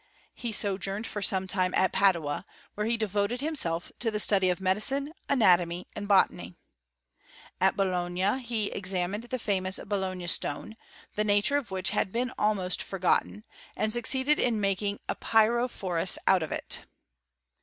[0.33, 4.59] He sojourned for some time at Padua, where he devoted himself to the study of
[4.59, 6.55] medicine, anatomy, and botany.
[7.59, 10.75] At Bologna he examined the famous Bo logna stone,
[11.15, 13.45] the nature of which had been almost forgotten,
[13.75, 16.79] and succeeded in making a pyrophorus out of it.